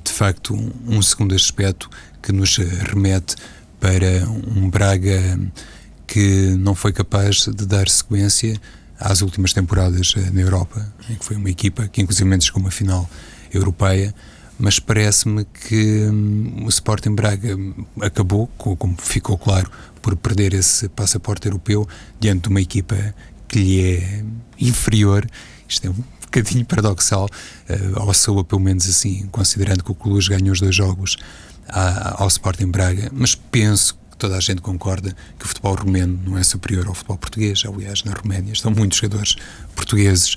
[0.02, 1.90] de facto, um, um segundo aspecto
[2.22, 3.36] que nos remete
[3.78, 5.38] para um Braga
[6.06, 8.60] que não foi capaz de dar sequência
[8.98, 12.64] às últimas temporadas eh, na Europa, em que foi uma equipa que inclusive chegou a
[12.64, 13.08] uma final
[13.52, 14.14] europeia,
[14.58, 17.56] mas parece-me que hum, o Sporting Braga
[18.00, 21.86] acabou, como ficou claro, por perder esse passaporte europeu
[22.18, 22.96] diante de uma equipa
[23.48, 24.24] que lhe é
[24.58, 25.28] inferior.
[25.68, 30.28] Isto é um bocadinho paradoxal, uh, ou soa pelo menos assim, considerando que o Cluj
[30.28, 31.16] ganhou os dois jogos
[31.68, 36.42] ao Sporting Braga, mas penso toda a gente concorda que o futebol romeno não é
[36.42, 37.62] superior ao futebol português.
[37.66, 39.36] Aliás, na Roménia estão muitos jogadores
[39.74, 40.36] portugueses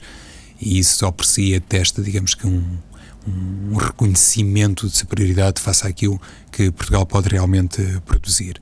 [0.60, 2.64] e isso só por si atesta, digamos que um,
[3.28, 8.60] um reconhecimento de superioridade face àquilo que Portugal pode realmente produzir.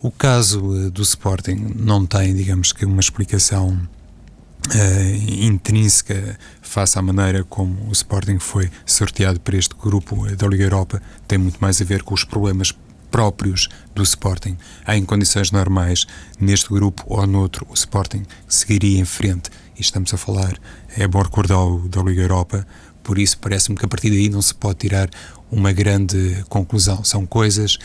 [0.00, 7.02] O caso eh, do Sporting não tem, digamos que, uma explicação uh, intrínseca face à
[7.02, 11.02] maneira como o Sporting foi sorteado para este grupo eh, da Liga Europa.
[11.26, 12.72] Tem muito mais a ver com os problemas
[13.10, 14.56] próprios do Sporting.
[14.86, 16.06] Em condições normais,
[16.40, 19.50] neste grupo ou noutro, o Sporting seguiria em frente.
[19.76, 20.58] E estamos a falar,
[20.96, 22.66] é bom recordar da Liga Europa,
[23.02, 25.08] por isso parece-me que a partir daí não se pode tirar
[25.50, 27.02] uma grande conclusão.
[27.04, 27.78] São coisas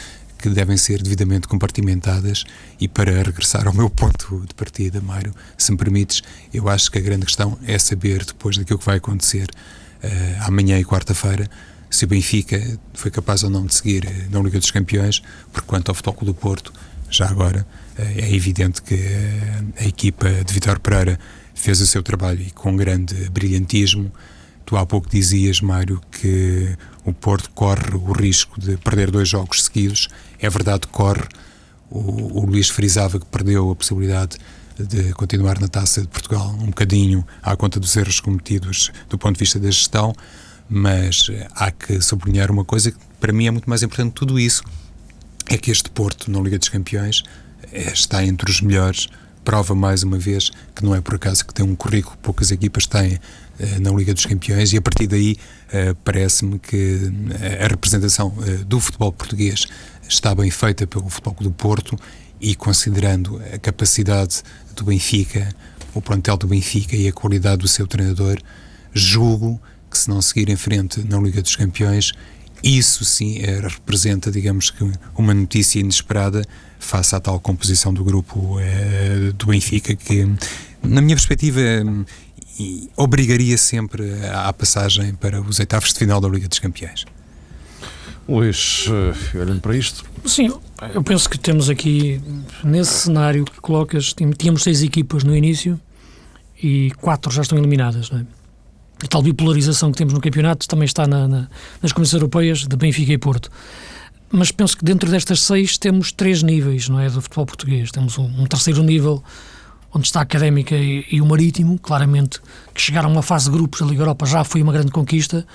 [0.44, 2.44] que devem ser devidamente compartimentadas
[2.78, 6.22] e para regressar ao meu ponto de partida, Mário, se me permites,
[6.54, 9.48] eu acho que a grande questão é saber, depois daquilo que vai acontecer
[10.04, 11.50] uh, amanhã e quarta-feira,
[11.94, 12.62] se o Benfica
[12.94, 16.26] foi capaz ou não de seguir uh, na Liga dos Campeões, porque quanto ao Futebol
[16.26, 16.74] do Porto,
[17.10, 17.66] já agora,
[17.98, 19.00] uh, é evidente que
[19.80, 21.20] a equipa de Vitor Pereira
[21.54, 24.12] fez o seu trabalho e com grande brilhantismo,
[24.66, 29.64] Tu há pouco dizias, Mário, que o Porto corre o risco de perder dois jogos
[29.64, 30.08] seguidos.
[30.40, 31.28] É verdade, corre.
[31.90, 34.38] O, o Luís frisava que perdeu a possibilidade
[34.80, 39.36] de continuar na Taça de Portugal um bocadinho à conta dos erros cometidos do ponto
[39.36, 40.16] de vista da gestão,
[40.76, 44.64] mas há que sublinhar uma coisa que para mim é muito mais importante tudo isso,
[45.48, 47.22] é que este Porto na Liga dos Campeões
[47.72, 49.08] eh, está entre os melhores,
[49.46, 52.50] prova mais uma vez que não é por acaso que tem um currículo que poucas
[52.50, 53.20] equipas têm
[53.60, 55.38] eh, na Liga dos Campeões e a partir daí
[55.72, 58.34] eh, parece-me que eh, a representação
[58.66, 59.68] do futebol português
[60.10, 61.96] está bem feita pelo Futebol do Porto
[62.42, 64.42] e considerando a capacidade
[64.76, 65.54] do Benfica,
[65.94, 68.40] o plantel do Benfica e a qualidade do seu treinador,
[68.92, 69.62] julgo
[69.94, 72.12] que se não seguir em frente na Liga dos Campeões,
[72.64, 76.44] isso sim é, representa, digamos que, uma notícia inesperada
[76.80, 80.26] face à tal composição do grupo é, do Benfica, que,
[80.82, 81.60] na minha perspectiva,
[82.60, 87.06] e obrigaria sempre à passagem para os oitavos de final da Liga dos Campeões.
[88.28, 90.06] Luís, eh, olhando para isto.
[90.26, 90.50] Sim,
[90.94, 92.22] eu penso que temos aqui,
[92.64, 95.80] nesse cenário que colocas, tínhamos seis equipas no início
[96.62, 98.10] e quatro já estão eliminadas.
[98.10, 98.26] Não é?
[99.04, 101.48] A tal bipolarização que temos no campeonato também está na, na,
[101.82, 103.52] nas competições europeias de Benfica e Porto.
[104.32, 107.92] Mas penso que dentro destas seis temos três níveis não é, do futebol português.
[107.92, 109.22] Temos um, um terceiro nível
[109.94, 112.40] onde está a Académica e, e, o Marítimo, claramente,
[112.74, 115.46] que chegaram a uma fase de grupos da Liga Europa já foi uma grande conquista,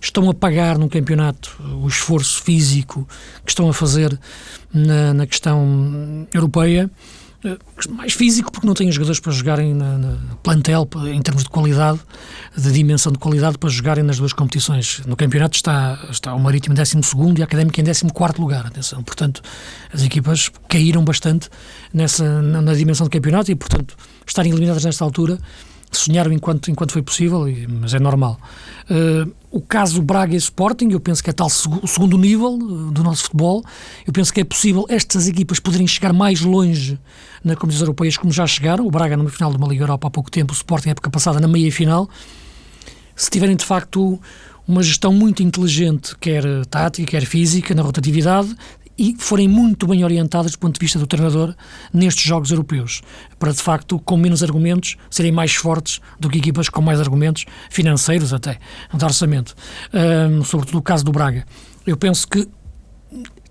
[0.00, 3.08] estão a pagar no campeonato o esforço físico
[3.44, 4.18] que estão a fazer
[4.72, 6.90] na, na questão europeia,
[7.90, 12.00] mais físico porque não têm jogadores para jogarem na, na, plantel em termos de qualidade,
[12.56, 15.02] de dimensão de qualidade para jogarem nas duas competições.
[15.06, 16.96] No campeonato está, está o Marítimo em 12
[17.38, 18.04] e a Académica em 14
[18.38, 19.02] lugar, atenção.
[19.02, 19.42] Portanto,
[19.92, 21.48] as equipas caíram bastante
[21.92, 23.96] nessa, na, na dimensão do campeonato e, portanto,
[24.26, 25.38] estarem eliminadas nesta altura
[25.92, 27.46] sonharam enquanto, enquanto foi possível,
[27.80, 28.38] mas é normal.
[28.90, 32.90] Uh, o caso Braga e Sporting, eu penso que é tal o segundo nível uh,
[32.90, 33.64] do nosso futebol.
[34.06, 36.98] Eu penso que é possível estas equipas poderem chegar mais longe
[37.42, 38.86] na competições europeias como já chegaram.
[38.86, 41.40] O Braga no final de uma Liga Europa há pouco tempo, o Sporting época passada
[41.40, 42.08] na meia final.
[43.14, 44.20] Se tiverem de facto
[44.68, 48.54] uma gestão muito inteligente, quer tática, quer física, na rotatividade,
[48.98, 51.54] e forem muito bem orientadas do ponto de vista do treinador
[51.92, 53.02] nestes jogos europeus,
[53.38, 57.44] para de facto, com menos argumentos, serem mais fortes do que equipas com mais argumentos
[57.70, 58.58] financeiros até,
[58.92, 59.54] de orçamento.
[59.92, 61.44] Um, sobretudo o caso do Braga.
[61.86, 62.48] Eu penso que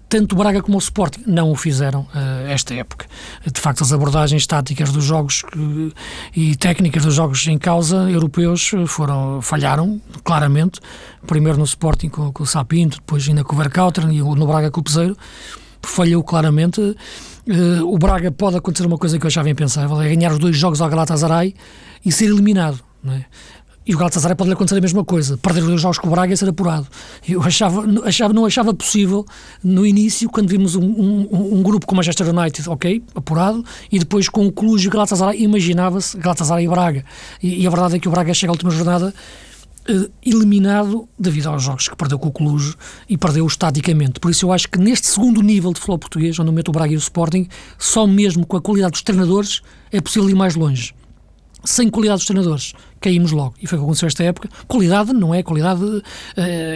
[0.08, 3.06] tanto o Braga como o Sporting não o fizeram uh, esta época.
[3.52, 5.92] De facto, as abordagens táticas dos jogos uh,
[6.36, 10.80] e técnicas dos jogos em causa europeus eh, foram falharam claramente.
[11.26, 14.70] Primeiro no Sporting com, com o Sapinto, depois ainda com o Verkauteren e no Braga
[14.70, 15.18] com o Peseiro.
[15.82, 16.82] Falhou claramente.
[16.82, 20.58] Uh, o Braga pode acontecer uma coisa que eu venho pensar, é ganhar os dois
[20.58, 21.56] jogos ao Galatasaray
[22.04, 22.80] e ser eliminado.
[23.04, 23.26] Não é?
[23.88, 26.12] E o Galatasaray pode lhe acontecer a mesma coisa, perder os dois jogos com o
[26.12, 26.88] Braga e ser apurado.
[27.28, 29.24] Eu achava, achava, não achava possível,
[29.64, 34.00] no início, quando vimos um, um, um grupo com o Manchester United, ok, apurado, e
[34.00, 37.06] depois com o Cluj e o Galatasaray, imaginava-se Galatasaray e Braga.
[37.44, 39.14] E, e, a verdade é que o Braga chega à última jornada
[39.88, 42.74] eh, eliminado devido aos jogos que perdeu com o Cluj
[43.08, 44.20] e perdeu estaticamente.
[44.20, 46.72] Por isso eu acho que neste segundo nível de futebol português, onde eu meto o
[46.72, 50.56] Braga e o Sporting, só mesmo com a qualidade dos treinadores é possível ir mais
[50.56, 50.96] longe
[51.66, 53.56] sem qualidade dos treinadores, caímos logo.
[53.62, 54.50] E foi o que aconteceu esta época.
[54.68, 56.04] Qualidade não é qualidade uh,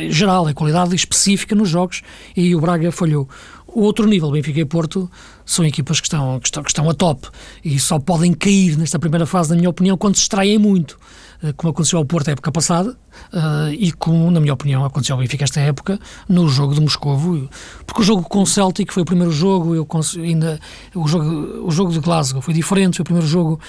[0.09, 2.01] geral, é qualidade específica nos jogos
[2.35, 3.29] e o Braga falhou.
[3.67, 5.09] O outro nível, Benfica e Porto,
[5.45, 7.27] são equipas que estão, que estão, que estão a top
[7.63, 10.99] e só podem cair nesta primeira fase, na minha opinião, quando se extraem muito.
[11.41, 12.97] Uh, como aconteceu ao Porto a época passada
[13.31, 17.47] uh, e como, na minha opinião, aconteceu ao Benfica esta época, no jogo de Moscovo.
[17.85, 20.59] Porque o jogo com o Celtic foi o primeiro jogo, eu ainda,
[20.95, 23.59] o, jogo, o jogo de Glasgow foi diferente, foi o primeiro jogo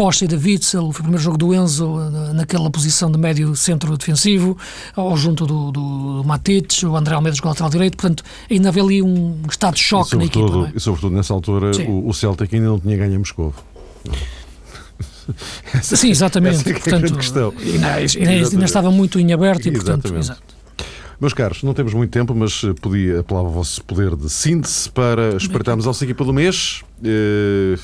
[0.00, 1.98] Posta de Witzel, foi o primeiro jogo do Enzo
[2.32, 4.56] naquela posição de médio centro defensivo,
[4.96, 9.02] ou junto do, do Matic, o André Almeida jogou lateral direito, portanto ainda havia ali
[9.02, 10.70] um estado de choque na equipa.
[10.72, 10.72] É?
[10.74, 13.52] E sobretudo nessa altura o, o Celtic ainda não tinha ganho a Moscou.
[15.74, 16.64] Essa, Sim, exatamente.
[16.70, 17.52] É portanto, questão.
[17.58, 20.40] Ainda, estava muito em aberto e, portanto, exato.
[21.20, 25.36] Meus caros, não temos muito tempo, mas podia apelar ao vosso poder de síntese para
[25.36, 26.80] espreitarmos a nossa equipa do mês.
[27.02, 27.78] Uh,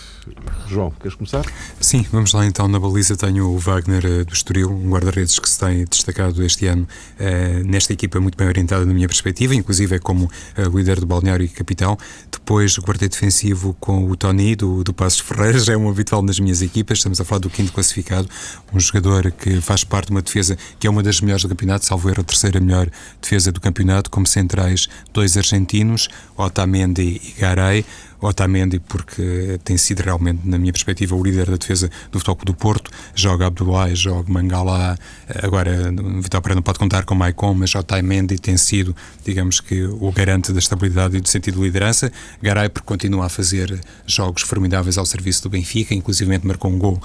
[0.68, 1.44] João, queres começar?
[1.80, 2.66] Sim, vamos lá então.
[2.66, 6.66] Na baliza tenho o Wagner uh, do Estoril, um guarda-redes que se tem destacado este
[6.66, 6.86] ano
[7.20, 10.30] uh, nesta equipa muito bem orientada na minha perspectiva, inclusive é como
[10.72, 11.96] líder do balneário e capitão.
[12.30, 16.62] Depois quarteto defensivo com o Tony do, do Passos Ferreiras, é um habitual nas minhas
[16.62, 16.98] equipas.
[16.98, 18.28] Estamos a falar do quinto classificado,
[18.72, 21.84] um jogador que faz parte de uma defesa que é uma das melhores do campeonato,
[21.84, 22.88] salvo erro, a terceira melhor
[23.20, 27.84] defesa do campeonato, como centrais dois argentinos, Otamendi e Garay.
[28.20, 32.54] Otamendi, porque tem sido realmente, na minha perspectiva, o líder da defesa do Futebol do
[32.54, 32.90] Porto.
[33.14, 34.98] Joga Abdullah, joga Mangala.
[35.42, 40.10] Agora, Vitor Pereira não pode contar com Maicon, mas Otamendi tem sido, digamos que, o
[40.12, 42.10] garante da estabilidade e do sentido de liderança.
[42.42, 47.00] Garay, porque continua a fazer jogos formidáveis ao serviço do Benfica, inclusive marcou um gol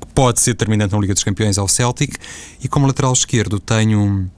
[0.00, 2.16] que pode ser determinante na Liga dos Campeões ao Celtic.
[2.62, 4.30] E como lateral esquerdo tenho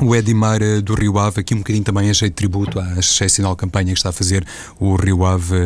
[0.00, 2.98] o Edmar eh, do Rio Ave, aqui um bocadinho também a jeito de tributo à
[2.98, 4.46] excepcional campanha que está a fazer
[4.78, 5.56] o Rio Ave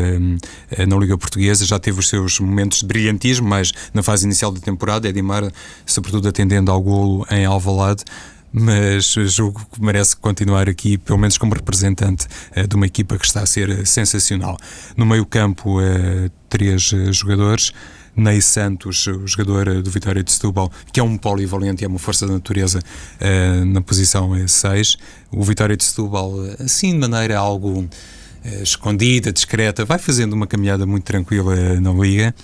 [0.71, 1.65] eh, na Liga Portuguesa.
[1.65, 5.51] Já teve os seus momentos de brilhantismo, mas na fase inicial da temporada, Edmar,
[5.85, 8.05] sobretudo atendendo ao golo em Alvalade
[8.53, 12.27] mas julgo que merece continuar aqui, pelo menos como representante
[12.69, 14.57] de uma equipa que está a ser sensacional.
[14.97, 17.73] No meio-campo, uh, três jogadores.
[18.21, 22.27] Ney Santos, o jogador do Vitória de Setúbal, que é um polivalente é uma força
[22.27, 24.99] da natureza uh, na posição 6.
[25.33, 30.85] O Vitória de Setúbal, assim de maneira algo uh, escondida, discreta, vai fazendo uma caminhada
[30.85, 32.35] muito tranquila na Liga.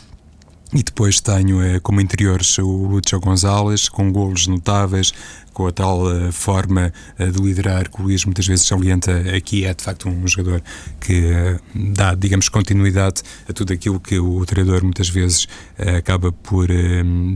[0.72, 5.12] E depois tenho como interiores o Lúcio Gonzalez, com golos notáveis,
[5.56, 9.64] com a tal uh, forma uh, de liderar que o Luís muitas vezes salienta aqui,
[9.64, 10.62] é de facto um jogador
[11.00, 11.58] que uh,
[11.94, 16.68] dá, digamos, continuidade a tudo aquilo que o treinador muitas vezes acaba por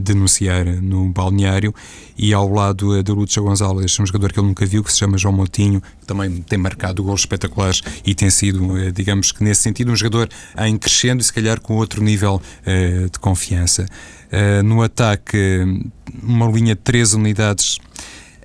[0.03, 1.73] denunciar no balneário.
[2.17, 5.17] E ao lado do Lúcio Gonzalez, um jogador que ele nunca viu, que se chama
[5.17, 9.91] João Motinho, que também tem marcado gols espetaculares e tem sido, digamos que nesse sentido,
[9.91, 10.29] um jogador
[10.59, 12.41] em crescendo e se calhar com outro nível
[13.11, 13.85] de confiança.
[14.63, 15.37] no ataque,
[16.21, 17.79] uma linha de três unidades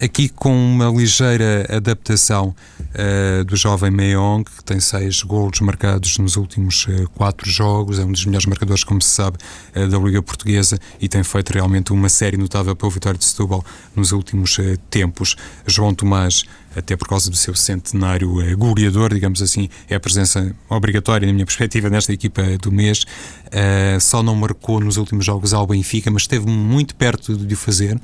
[0.01, 6.37] aqui com uma ligeira adaptação uh, do jovem Meong, que tem seis golos marcados nos
[6.37, 9.39] últimos uh, quatro jogos, é um dos melhores marcadores, como se sabe,
[9.75, 13.25] uh, da Liga Portuguesa e tem feito realmente uma série notável para o Vitória de
[13.25, 14.59] Setúbal nos últimos
[14.91, 15.37] tempos.
[15.67, 16.45] João Tomás
[16.77, 21.33] até por causa do seu centenário é, goleador, digamos assim, é a presença obrigatória, na
[21.33, 23.05] minha perspectiva, nesta equipa do mês.
[23.47, 27.57] Uh, só não marcou nos últimos jogos ao Benfica, mas esteve muito perto de o
[27.57, 27.99] fazer.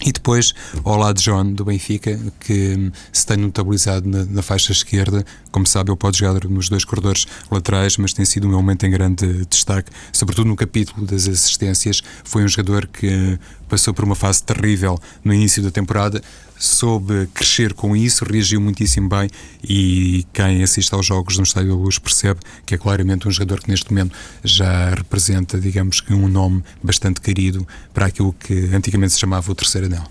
[0.00, 0.54] E depois,
[0.84, 5.24] lado de John, do Benfica, que se tem notabilizado na, na, faixa esquerda.
[5.50, 8.90] Como sabe, ele pode jogar nos dois corredores laterais, mas tem sido um momento em
[8.90, 12.02] grande destaque, sobretudo no capítulo das assistências.
[12.24, 16.22] Foi um jogador que passou por uma fase terrível no início da temporada,
[16.58, 19.28] soube crescer com isso, reagiu muitíssimo bem
[19.62, 23.60] e quem assiste aos jogos no Estádio da Luz percebe que é claramente um jogador
[23.60, 29.12] que neste momento já representa, digamos que um nome bastante querido para aquilo que antigamente
[29.12, 30.04] se chamava o terceiro anel.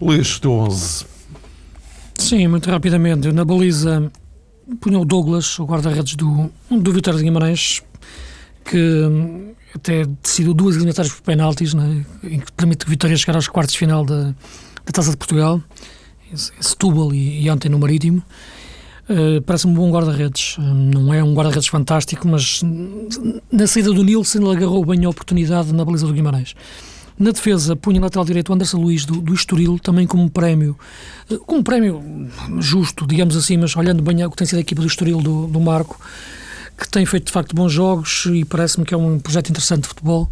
[0.00, 1.06] Luís, do 11.
[2.18, 3.30] Sim, muito rapidamente.
[3.32, 4.10] Na baliza
[4.80, 7.82] punha o Douglas, o guarda-redes do, do Vitória de Guimarães,
[8.64, 13.48] que até decidiu duas eliminatórias por penaltis, né, em que permite que Vitória chegar aos
[13.48, 14.34] quartos de final da,
[14.84, 15.60] da Taça de Portugal,
[16.32, 18.22] em Setúbal e, e ontem no Marítimo.
[19.08, 20.56] Uh, Parece-me um bom guarda-redes.
[20.58, 22.62] Uh, não é um guarda-redes fantástico, mas
[23.50, 26.54] na saída do Nilson ele agarrou bem a oportunidade na baliza do Guimarães.
[27.18, 30.78] Na defesa, punha lateral direito o Anderson Luiz do, do Estoril, também como prémio,
[31.30, 32.02] uh, como prémio
[32.58, 35.46] justo, digamos assim, mas olhando bem o que tem sido a equipa do Estoril do,
[35.46, 36.00] do Marco,
[36.78, 39.88] que tem feito de facto bons jogos e parece-me que é um projeto interessante de
[39.88, 40.28] futebol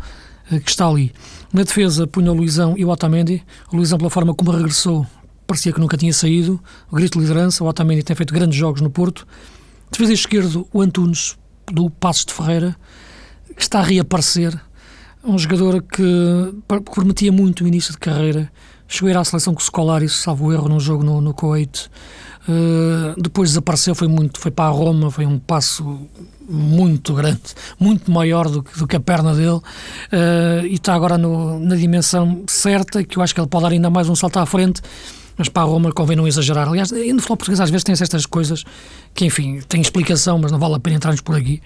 [0.64, 1.12] que está ali.
[1.52, 3.42] Na defesa, punha o Luizão e o Otamendi.
[3.72, 5.04] O Luizão, pela forma como regressou,
[5.46, 6.60] parecia que nunca tinha saído.
[6.90, 7.64] O grito de liderança.
[7.64, 9.26] O Otamendi tem feito grandes jogos no Porto.
[9.90, 11.36] Defesa esquerdo, o Antunes,
[11.66, 12.76] do Passos de Ferreira,
[13.56, 14.58] que está a reaparecer
[15.24, 16.54] Um jogador que
[16.94, 18.50] prometia muito o início de carreira.
[18.90, 21.30] Chegou a ir à seleção com o Scolaris, salvo erro, num jogo no, no.
[21.30, 26.08] Uh, depois desapareceu, foi muito, foi para a Roma, foi um passo
[26.48, 27.40] muito grande,
[27.78, 31.76] muito maior do que, do que a perna dele, uh, e está agora no, na
[31.76, 34.82] dimensão certa, que eu acho que ele pode dar ainda mais um salto à frente,
[35.36, 36.66] mas para a Roma convém não exagerar.
[36.66, 38.64] Aliás, no futebol português às vezes tem estas coisas
[39.14, 41.62] que, enfim, tem explicação, mas não vale a pena entrarmos por aqui,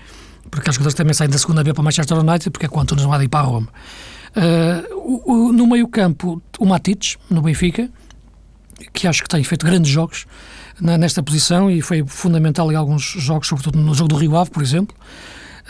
[0.50, 3.04] porque as coisas também saem da segunda B para Manchester United, porque é quanto nos
[3.04, 3.68] vai ir para a Roma.
[4.36, 7.88] Uh, no meio campo, o Matites, no Benfica,
[8.92, 10.26] que acho que tem feito grandes jogos,
[10.80, 14.50] na, nesta posição e foi fundamental em alguns jogos, sobretudo no jogo do Rio Ave,
[14.50, 14.96] por exemplo,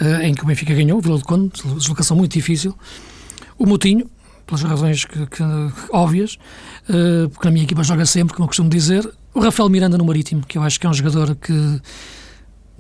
[0.01, 2.77] uh, em que o Benfica ganhou, Vila de Conde, deslocação muito difícil.
[3.59, 4.11] O Moutinho,
[4.47, 5.43] pelas razões que, que,
[5.93, 6.39] óbvias,
[6.89, 9.09] uh, porque na minha equipa joga sempre, como eu costumo dizer.
[9.35, 11.81] O Rafael Miranda no Marítimo, que eu acho que é um jogador que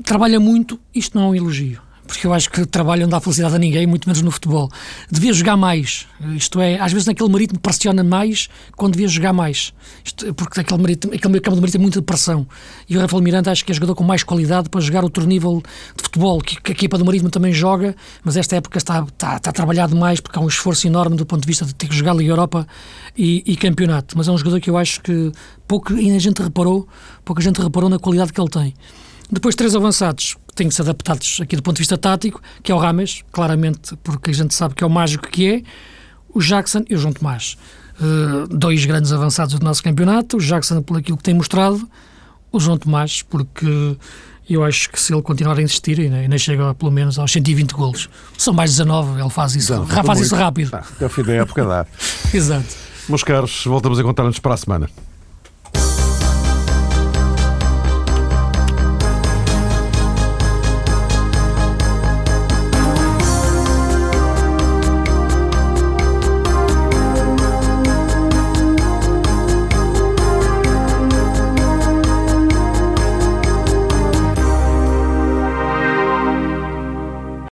[0.02, 3.54] trabalha muito, isto não é um elogio porque eu acho que trabalho não dá felicidade
[3.54, 4.70] a ninguém, muito menos no futebol.
[5.10, 9.72] Devia jogar mais, isto é, às vezes naquele marítimo pressiona mais quando devia jogar mais,
[10.04, 12.46] isto, porque aquele, marítimo, aquele campo de marítimo tem muita pressão.
[12.88, 15.62] E o Rafael Miranda acho que é jogador com mais qualidade para jogar outro nível
[15.96, 19.36] de futebol, que, que a equipa do marítimo também joga, mas esta época está, está,
[19.36, 21.94] está trabalhado mais porque há um esforço enorme do ponto de vista de ter que
[21.94, 22.66] jogar Liga Europa
[23.16, 24.16] e, e campeonato.
[24.16, 25.32] Mas é um jogador que eu acho que
[25.66, 26.86] pouco a gente reparou,
[27.24, 28.74] pouca gente reparou na qualidade que ele tem.
[29.34, 32.70] Depois, três avançados que têm que ser adaptados aqui do ponto de vista tático, que
[32.70, 35.62] é o Rames, claramente, porque a gente sabe que é o mágico que é,
[36.32, 37.56] o Jackson e o João Tomás.
[38.00, 41.88] Uh, dois grandes avançados do nosso campeonato, o Jackson por aquilo que tem mostrado,
[42.52, 43.96] o João Tomás, porque
[44.48, 48.08] eu acho que se ele continuar a insistir, ainda chega pelo menos aos 120 golos.
[48.38, 50.70] São mais 19, ele faz isso, Não, faz isso rápido.
[50.72, 51.86] Ah, até o fim da época dá.
[52.32, 52.66] Exato.
[53.08, 54.88] Meus caros, voltamos a encontrar-nos para a semana.